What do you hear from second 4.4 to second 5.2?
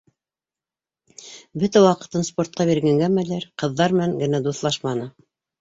дуҫлашманы.